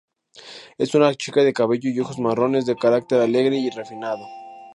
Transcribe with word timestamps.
Es 0.79 0.95
una 0.95 1.13
chica 1.13 1.43
de 1.43 1.53
cabello 1.53 1.91
y 1.91 1.99
ojos 1.99 2.17
marrones, 2.17 2.65
de 2.65 2.75
carácter 2.75 3.21
alegre 3.21 3.57
y 3.57 3.69
refinado. 3.69 4.25